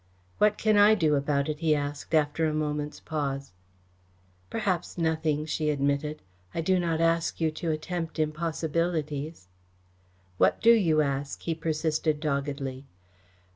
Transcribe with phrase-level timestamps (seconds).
[0.39, 3.51] "What can I do about it?" he asked, after a moment's pause.
[4.49, 6.23] "Perhaps nothing," she admitted.
[6.55, 9.47] "I do not ask you to attempt impossibilities."
[10.39, 12.87] "What do you ask?" he persisted doggedly.